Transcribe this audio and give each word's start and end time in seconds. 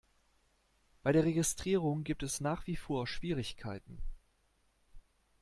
Bei 1.03 1.11
der 1.11 1.25
Registrierung 1.25 2.03
gibt 2.03 2.23
es 2.23 2.41
nach 2.41 2.65
wie 2.65 2.75
vor 2.75 3.05
Schwierigkeiten. 3.05 4.01